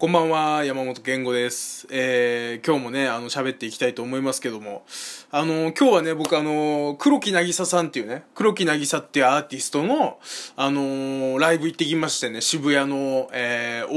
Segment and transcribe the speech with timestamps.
[0.00, 1.86] こんばんは、山本健吾です。
[1.90, 4.86] えー、今日もね、あの、喋っていきたいと思いますけども、
[5.30, 10.18] あの、今日はね、僕あの、黒木なぎささんっていうね、黒木なぎさっていうアーティストの、
[10.56, 13.90] あのライブ行ってきましてね、渋谷の、えー、オ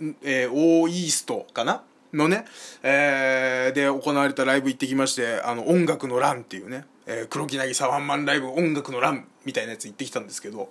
[0.00, 1.82] ー、えー、オーイーストかな？
[2.12, 2.44] のね、
[2.84, 10.70] えー、で行われたライブ行ってきまして、あの、音楽の欄っていうね、えー、黒木なぎさワンマンライブ音楽の欄みたいなやつ行ってきたんですけど、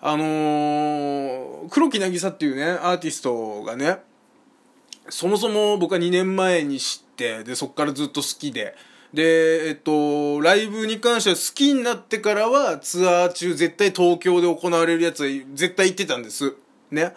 [0.00, 3.98] あのー、黒木渚っていうね、アーティストがね、
[5.08, 8.74] そもそも僕は2年前に知って、で、そっからずっと好きで、
[9.12, 16.54] で、えっと、ライブに関しては好きになってからはツアー中絶対東京で行われるやつは絶対行ってたんです。
[16.90, 17.14] ね。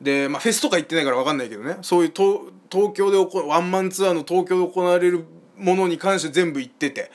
[0.00, 5.24] で、まあフェスとか行ってないからわかんないけどね、そういう東京でワンマンツアーの東京で行われる
[5.56, 7.10] ものに関して全部行ってて、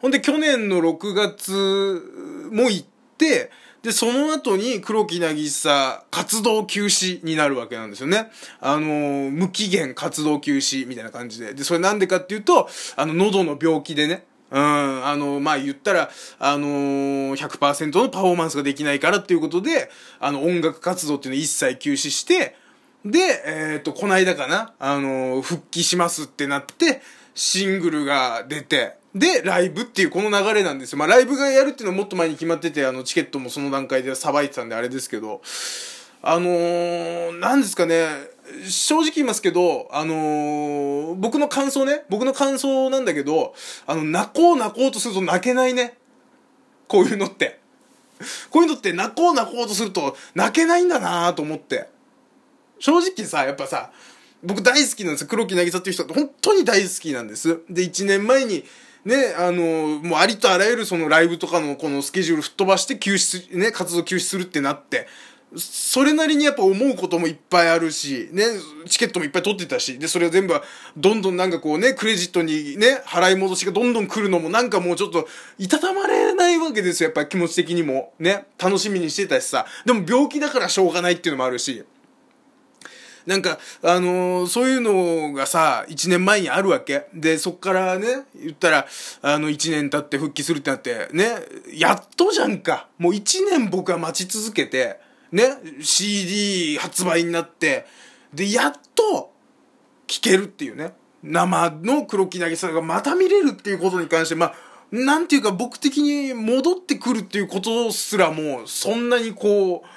[0.00, 2.86] ほんで去年の6月も行っ
[3.18, 3.50] て、
[3.82, 8.30] で、その後に黒木渚活動休止になるわけなんですよね。
[8.60, 11.54] あの、無期限活動休止みたいな感じで。
[11.54, 22.56] で、それなんでかっていうと、あの、喉の病気でね、うん、あの、まあ、言ったら、あのー、100%のパフォーマンスができないからっていうことで、あの、音楽活動っていうのを一切休止して、
[23.04, 27.02] で、えっ、ー、と、この間かな、あのー、復帰しますってなって、
[27.36, 30.98] シングルが出て、で、ライブっていうこの流れなんですよ。
[30.98, 35.40] まあ、ライブがやるっていうのはもっと前に決まってて、あの、チケットもその段階でさばいてたんであれですけど、
[36.22, 38.08] あのー、なんですかね、
[38.68, 43.54] 正直言いますけど、あのー、僕の感想ね、僕の感想なんだけど、
[43.86, 45.96] あの、泣こう泣こうとすると泣けないね。
[46.86, 47.60] こういうのって。
[48.50, 51.88] こういうのって泣こう泣こうとすると泣けないんだなと思って。
[52.78, 53.92] 正直さ、やっぱさ、
[54.42, 55.28] 僕大好きなんですよ。
[55.28, 57.60] 黒木渚っていう人って本当に大好きなんです。
[57.70, 58.64] で、1年前に、
[59.06, 65.06] ね、あの、もうありとあらゆるそのライブとかのこのスケジュール吹っ飛ばして休止、ね、活動休止するってなって、
[65.56, 68.44] それなりにやっぱ思うこともいっぱいあるし、ね、
[68.88, 70.60] チケットもいっぱい取ってたし、で、それを全部、
[70.96, 78.12] どんどんなんかこうね、クレジットにね、払い戻しがどんどん来るのもなんかもうちょっと、いたたまれないわけですよ、やっぱ気持ち的にも。
[78.18, 79.66] ね、楽しみにしてたしさ。
[79.84, 81.84] でも病気だからしょうがないっていうのもあるし。
[83.26, 87.08] なんか、あのー、そういうのがさ、1年前にあるわけ。
[87.12, 88.86] で、そっからね、言ったら、
[89.22, 91.26] あの、1年経って復帰するってなって、ね、
[91.72, 92.88] やっとじゃんか。
[92.98, 95.00] もう1年僕は待ち続けて、
[95.32, 95.44] ね、
[95.80, 97.86] CD 発売になって、
[98.32, 99.32] で、やっと、
[100.06, 100.92] 聴けるっていうね。
[101.22, 104.54] 生の黒木渚がまた見れるっていうことに関して、まあ、
[104.92, 109.88] なんていうか僕的に戻ってくるっていうことすらもう、そんなにこう、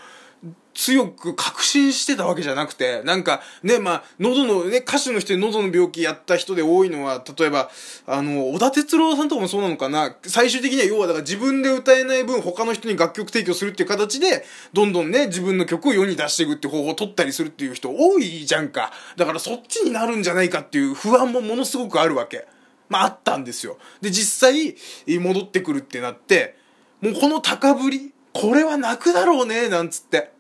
[0.80, 7.70] 強く確信してたわけじゃなくて、なんかね、まあ、喉のね、歌手の人で喉の病気やった人で多いのは、例えば、
[8.08, 18.94] あの、小田哲郎さんとかもそうなのかな、最終的には要はだから自分で歌えない分他の人に楽曲提供するっていう形で、どんどんね、自分の曲を世に出していくって方法を取ったりするっていう人多いじゃんか。
[19.18, 22.48] だからそっちになるんじゃないかっていう不安もものすごくあるわけ。
[22.88, 23.78] まああったんですよ。
[24.00, 24.78] で、実際、
[25.20, 26.56] 戻ってくるってなって、
[27.02, 30.39] もうこの高ぶり、これは泣くだろうね、なんつって。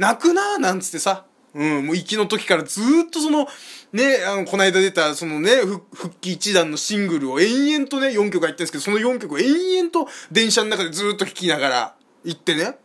[0.00, 3.46] 泣くなーなんつってさ、うん、もう行きの時からずっとその、
[3.92, 5.56] ね、あの、この間出た、そのね、
[5.92, 11.94] 復帰一弾のシングルを延々とね、4曲入ってるんですけど、その4曲を延々と電車の中でずっと聴きながら
[12.24, 12.78] 行ってね、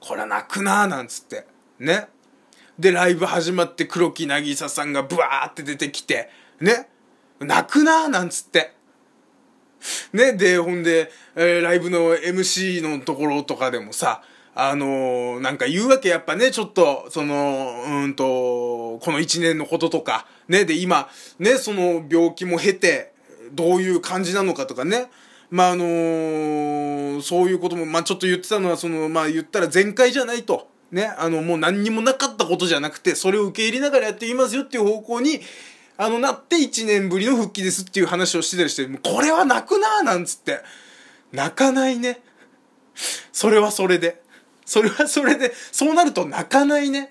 [0.00, 1.46] これは泣くなーなんつって、
[1.78, 2.08] ね。
[2.78, 6.28] で、ライブ始まって黒木渚さんがブワーって出てきて、
[6.60, 6.90] ね。
[7.38, 8.74] 泣くなーなんつって。
[10.12, 14.22] ね、で、ほんで、えー、ライブの MC のところとかでもさ、
[14.54, 23.12] あのー、なんか言うわけやっぱね、ちょっと、その、うんと、この一年のこととか、ね、で今、ね、その病気も経て、
[23.52, 25.10] どういう感じなのかとかね、
[25.50, 30.68] まああのー、そういうことも、まあちょっと言ってたのは、その、まあ言ったら全開じゃないと。
[30.92, 35.40] ね、あの、もう何にもなかったことじゃなくて、それを受け入れながらやっていますよっていう方向に、
[35.96, 40.60] あの、なって1年ぶりの復帰ですっていう話をしてたりして、これは泣くなーなんつって。
[41.32, 42.20] 泣かないね。
[43.32, 44.22] それはそれで。
[44.70, 47.10] それはそれで、そうなると泣かないね。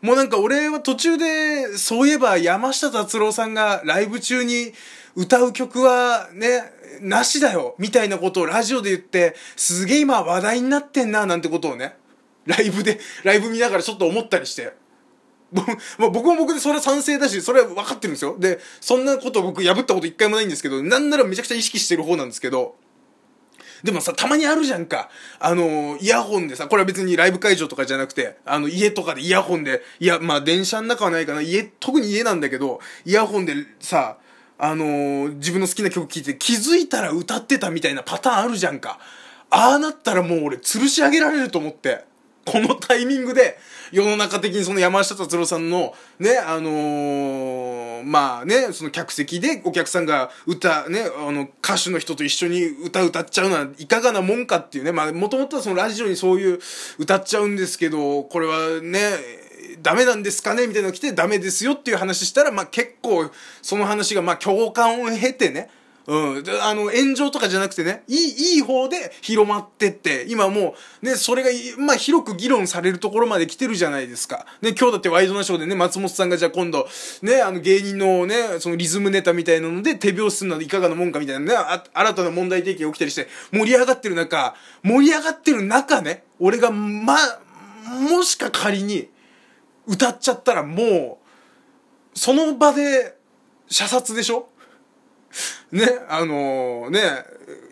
[0.00, 4.72] もうなんか俺は途中で、そういえば山下達郎さんがライブ中に
[5.14, 6.72] 歌う曲はね、
[7.02, 11.98] なしだよ、みたいなことをラジオで言って、すげえ今話題になってんな、なんてことをね、
[12.46, 14.72] ライブで、ライブ見ながらちょっと思ったりして。
[15.52, 18.36] まあ、僕も僕でそれは賛成だし、それは分かってるんですよ。
[18.38, 22.76] で、そんなこと僕破ったこと一回もないんですけど、なんならめちゃくちゃ意識してる方なんですけど、
[23.82, 25.10] でもさ、たまにあるじゃんか。
[25.38, 34.18] あの、イヤホンでさ、これは別にライブ会場とかじゃなくて、あの、家とかでイヤホンで、いや、まあ電車の中はないかな、家、特に家なんだけど、イヤホンでさ、
[34.58, 38.98] あの、自分の好きな曲聴いて気づいたら歌ってたみたいなパターンあるじゃんか。
[39.50, 42.04] ああなったらもう俺吊るし上げられると思って。
[42.46, 43.58] このタイミングで、
[43.92, 56.60] 世の中的にその山下達郎さんの、ね、あのー、まあね、その客席でお客さんが歌、ね、あの、歌手の人と一緒に歌歌っちゃうのはいかがなもんかっていうね、まあ、もともとはそのラジオにそういう
[56.98, 59.10] 歌っちゃうんですけど、これはね、
[59.82, 65.68] ダメなんですかねみたいなの来て、ダメですよっていう話したら、まあ結構、その話がまあ共感を経てね、
[66.08, 66.44] うん。
[66.62, 74.46] あの、炎上とかじゃなくてね、いい、いい方で広まってって、今もう、ね、それが、まあ、広く議論されるところまで来てるじゃないですか。
[74.62, 76.88] ね、今日だってワイドナショーでね、松本さんがじゃあ今度、
[77.22, 84.54] ね、あの芸人のね、そのリズムネタみたいなので手拍子するのはいかがなもんかみたいなね、新たな問題提起が起きたりして、盛り上がってる中、
[84.84, 87.16] 盛り上がってる中ね、俺が、ま、
[88.10, 89.08] もしか仮に、
[89.88, 91.20] 歌っちゃったらも
[92.14, 93.16] う、その場で、
[93.68, 94.48] 射殺でしょ？
[95.72, 97.00] ね、あのー、ね、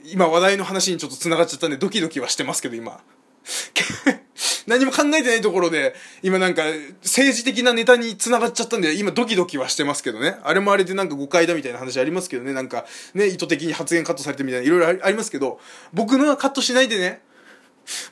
[0.04, 3.00] 今話題の話にちょっと繋がっちゃったんでドキドキはしてますけど、今。
[4.66, 6.62] 何も考えてないところで、今なんか
[7.02, 10.36] 政治的なネタに繋がっちゃったんで、今ドキドキはしてますけどね。
[10.42, 12.52] あれもあれでなんか誤解だみたいな話ありますけどね。
[12.52, 15.60] なんかね、意図的に発言カットされてみたいな、いろいろありますけど、
[15.92, 17.20] 僕のはカットしないでね。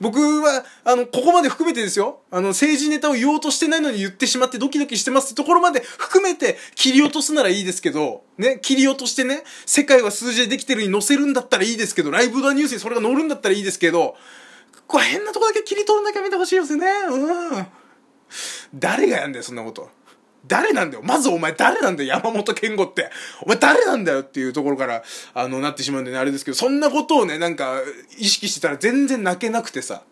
[0.01, 2.21] 僕は、あの、ここまで含めてですよ。
[2.31, 14.17] あの、政治ネタを言おうとしてないのに言ってしまってドキドキしてますってところまで含めて切り落とすならいいですけど、ね、切り落としてね、世界は数字でできてるに載せるんだったらいいですけど、ライブドアニュースにそれが載るんだったらいいですけど、
[14.87, 16.87] これ変なとこだけ切り取るだけやめてほしいですよね。
[17.09, 17.67] うん。
[18.75, 19.89] 誰がやんだよ、そんなこと。
[20.47, 23.11] 誰なんだよまずお前誰なんだよ山本健吾って。
[23.43, 25.03] お前誰なんだよっていうところから、
[25.35, 27.81] あの、なってしまうんでね、あれですけど、そんなことをね、なんか、
[28.19, 30.03] 意識してたら全然泣けなくてさ。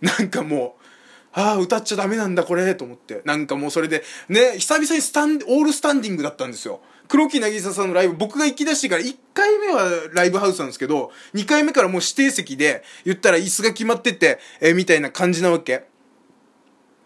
[0.00, 0.84] なんかもう、
[1.32, 3.22] ああ、歌っちゃダメなんだ、これ、と思って。
[3.24, 6.80] なんかもうそれで、ね、久々にスタン、オールスタンディングだったんですよ。
[7.08, 15.84] 黒木渚さんのライブ、僕が行き出してから1回目はライブハウスなんですけど、2回目からもう指定席で、言ったら椅子が決まってて、えー、みたいな感じなわけ。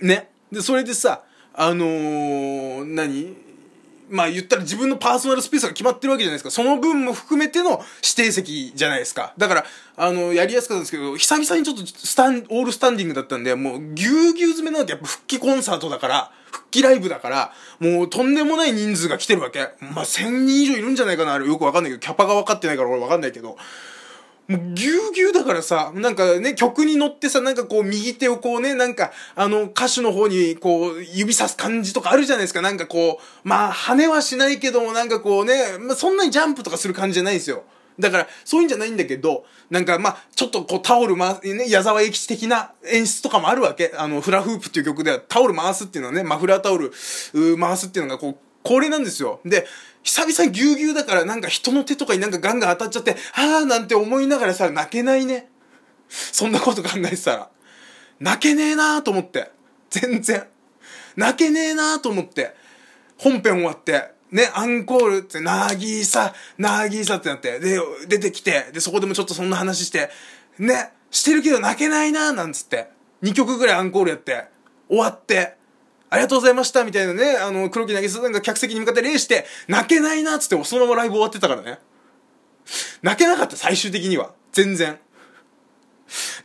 [0.00, 0.30] ね。
[0.52, 1.24] で、それでさ、
[1.60, 3.34] あのー、何？
[4.10, 6.50] まあ言ったら自分のパーソナルスペースが決まってるわけじゃないですか。
[6.52, 9.34] その分も含めての指定席じゃないですか。
[9.36, 9.64] だから、
[9.96, 14.92] あの、やりやすかったんですけど、久々にちょっとスタン、オールスタンディングだったんで、もうぎゅうぎゅう詰めなわけ。
[14.92, 19.68] やっぱ復帰コンサートだから、復帰ライブだから、もうとんでもない人数が来てるわけ。
[19.80, 21.34] まあ1000人以上いるんじゃないかな。
[21.34, 23.58] あれよくわかんないけど、キャパが分かってないから俺わかんないけど。
[24.48, 32.62] もうぎゅうぎゅうだからさ、なんかね、曲に乗ってさ、なんかこう右手をこうね、なんかあの歌手の方にこう指さす感じとかあるじゃないですか。
[32.62, 37.64] なんかこう、まあ跳ねはしないけどもなんかこうね、まあそんなにジャンプとかする感じじゃないんですよ。
[37.98, 43.92] だから、そういうんじゃないんだけど、なんかまあ、ちょっとこうタオル回す、ね、矢沢永吉的な演出とかもあるわけ。
[43.98, 46.92] あの、フラフープっていう曲ではタオル回すっていうのはね、マフラータオル
[47.58, 49.40] 回すっていうのがこう、これなんですよ。
[49.44, 49.66] で、
[50.08, 55.50] 久々にぎゅうぎゅうだからなんか人の手とかになんかガンガン当たっちゃって、あーなんて思いながらさ、泣けないね。
[56.08, 57.50] そんなこと考えてたら。
[58.18, 59.50] 泣けねえなーと思って。
[59.90, 60.46] 全然。
[61.14, 62.54] 泣けねえなーと思って。
[63.18, 64.12] 本編終わって。
[64.30, 67.60] ね、アンコールって、なぎさ、なぎさってなって。
[67.60, 67.78] で、
[68.08, 68.70] 出てきて。
[68.72, 70.08] で、そこでもちょっとそんな話して。
[70.58, 72.88] ね、してるけど泣けないなーなんつって。
[73.22, 74.46] 2曲ぐらいアンコールやって。
[74.88, 75.57] 終わって。
[76.10, 81.78] ありがとうございましたみたいなね、あの、黒木渚さんが客席に向かって礼して、泣けないなっつって、そのままライブ終わってたからね。
[83.02, 84.32] 泣けなかった、最終的には。
[84.52, 84.98] 全然。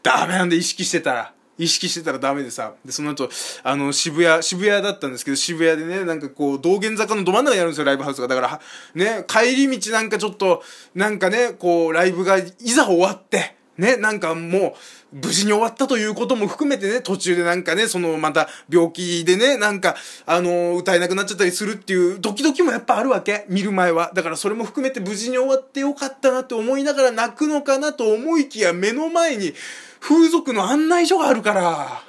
[0.02, 1.34] ダメなんで意識してたら。
[1.58, 2.74] 意識してたらダメでさ。
[2.84, 3.30] で、その後、
[3.64, 8.28] あの、渋谷、渋谷だったんですけど、渋谷でね、なんかこう、道玄坂のど真ん中にあるんですよ、ライブハウスが。
[8.28, 8.62] だから、
[8.96, 10.64] ね、帰り道なんかちょっと、
[10.96, 14.76] なんかね、こう、ライブがいざ終わって、ね、なんかも
[15.14, 23.46] う、無事に終わったということも含めてね、途中でなんかね、そのまた病気でね、なんか、あの歌えなくなっちゃったりするっていうドキドキもやっぱあるわけ。
[23.50, 24.12] 見る前は。
[24.14, 29.54] だからそれも含めて無事に終わってよかったなって思いながら泣くのかなと思いきや目の前に
[30.00, 32.04] 風俗の案内所があるから。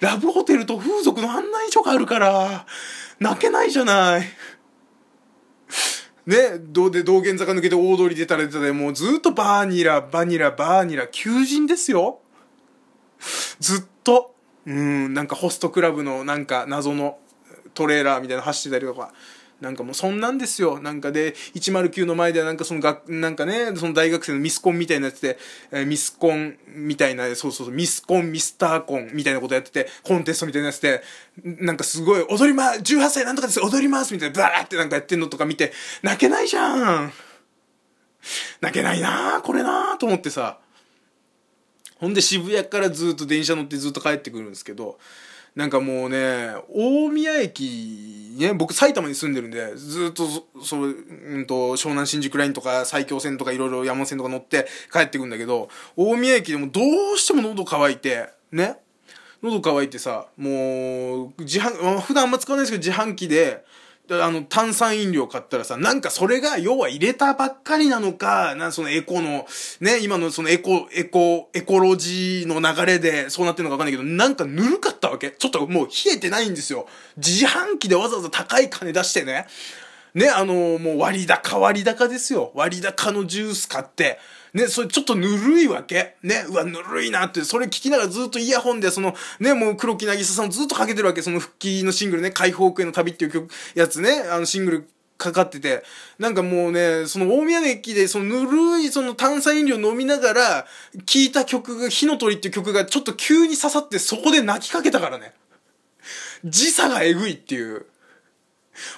[0.00, 2.66] ラブホテルと風俗の案内所があるから、
[3.18, 4.22] 泣けないじゃない。
[6.26, 12.18] ね、どうで道玄坂抜けて大通り出たら出たで、もうずっとバーニラ、バニラ、バーニラ、求人ですよ。
[13.60, 14.34] ずっと。
[14.66, 17.18] うん、なんかホストクラブのなんか謎の
[17.74, 19.12] トレーラーみたいなの走ってたりとか。
[19.60, 20.80] なんかもうそんなんですよ。
[20.80, 25.38] なんかで、109の前ではなんかその学、なんかね、その大学生のミスコンみたいなやつで、
[25.70, 31.02] えー、ミスコンみたいな、そうそうそう、ミスコン、ミスターコンみたいなことやってて、コンテストみたいなやつで、
[31.42, 35.72] なんかすごい、踊りま、18歳なんとかです踊りますみたいな、バーってなんかやってんのとか見て、
[36.02, 37.12] 泣けないじゃん。
[38.60, 40.58] 泣けないなこれなと思ってさ。
[41.98, 44.98] ほんで渋谷からずっと電車乗ってずっと帰ってくるんですけど、
[45.56, 56.82] なんかもうね、大宮駅、ね、僕埼玉に住んでるんで、ずっとそ、そうんと、湘南新宿ラインとか埼京線とかいろいろ山線とか乗って帰ってくんだけど、大宮駅でもど
[57.14, 58.76] うしても喉乾いて、ね。
[59.42, 63.64] 喉乾いてさ、もう、自販、普段あんま使わないですけど、自販機で、
[64.10, 69.46] あの、炭酸飲料買ったらさ、なんかそれが、要は入れたばっかりなのか、な、そのエコの、
[69.80, 76.86] ね、今のそのエコ、エコ、エコロジーの流れでそうなってるのかわかんないけど、なんかぬるかったわけちょっともう冷えてないんですよ。
[77.16, 79.46] 自販機でわざわざ高い金出してね。
[80.14, 82.50] ね、あのもう割高割高ですよ。
[82.54, 84.18] 割高のジュース買って。
[84.56, 86.16] ね、それちょっとぬるいわけ。
[86.22, 91.20] ね、うわ、ぬるいなって、それ聞きながらずっとイヤホンで、その、ね、もう黒木渚さんをずっとかけてるわけ。
[91.20, 95.84] その復帰のシングルね、解放区への旅っていう曲、やつね、あのシングルかかってて、
[96.18, 100.66] なんかもうね、その大宮駅で、そのぬるいその炭酸飲料飲みながら、
[101.04, 105.34] 聴いた曲が、火の鳥っていう曲がちょっと急に刺さって、そこで泣きかけたからね。
[106.46, 107.84] 時差がえぐいっていう。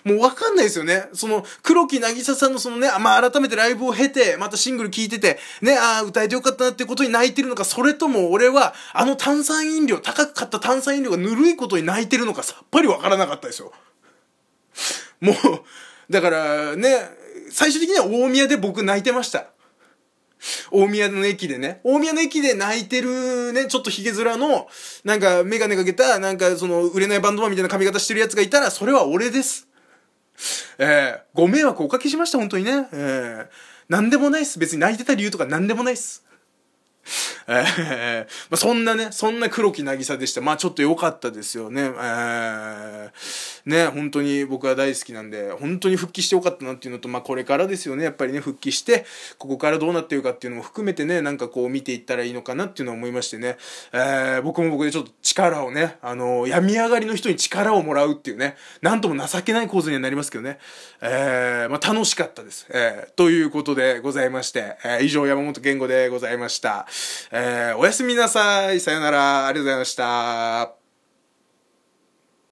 [0.05, 1.09] もうわかんないですよね。
[1.13, 13.73] その、黒木なぎささんのそのね、まあ改めてライブを経て、またシングル聴いてて、ね、ああ、歌えてよかったなってことに泣いてるのか、それとも俺は、あの炭酸飲料、高く買った炭酸飲料がぬるいことに泣いてるのか、さっぱりわからなかったですよ。
[15.21, 15.37] もう、
[16.13, 17.11] だからね、
[17.51, 19.47] 最終的には大宮で僕泣いてました。
[20.71, 21.81] 大宮の駅でね。
[21.83, 24.69] 大宮の駅で泣いてるね、ちょっとヒゲ面の、
[25.05, 29.68] なんかメガネかけた、なんかその売れないバンドマンみたいな髪型してるやつがいたら、それは俺です。
[30.79, 32.89] えー、ご迷惑おかけしました、本当にね。
[32.93, 33.47] えー、
[33.89, 34.59] なんでもないっす。
[34.59, 36.25] 別に泣いてた理由とかなんでもないっす。
[37.49, 40.41] えー、まあ、そんなね、そんな黒木渚でした。
[40.41, 41.83] まあちょっと良かったですよね。
[41.83, 43.11] えー、
[43.65, 48.05] ね、本当に僕は大好きなんで、本当に復帰してよかったなっていうのと、まあこれからですよね。
[48.05, 49.07] やっぱりね、復帰して、
[49.39, 53.57] ここからどうなってるかっていうのも含めてね、なんかこう見ていったらいいのかなっていうのを思いましてね。
[53.93, 60.59] えー、僕も僕でちょっと力をね、あのー、病み上がりの人に力をもらうっていうね、なんとも情けない構図にはなりますけどね。
[61.01, 62.67] えー、まあ楽しかったです。
[62.71, 66.87] えー、ということでございまして、えー、以上山本健吾でございました。
[67.31, 68.81] えー、おやすみなさい。
[68.81, 69.47] さよなら。
[69.47, 70.78] ありがとうございました。